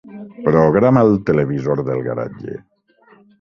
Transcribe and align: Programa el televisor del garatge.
Programa 0.45 1.03
el 1.09 1.13
televisor 1.27 1.83
del 1.91 2.03
garatge. 2.09 2.57